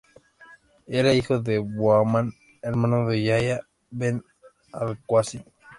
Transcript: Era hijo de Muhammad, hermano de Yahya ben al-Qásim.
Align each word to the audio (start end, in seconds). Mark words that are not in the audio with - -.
Era 0.87 1.13
hijo 1.13 1.37
de 1.37 1.59
Muhammad, 1.59 2.29
hermano 2.63 3.07
de 3.07 3.21
Yahya 3.21 3.67
ben 3.91 4.23
al-Qásim. 4.73 5.43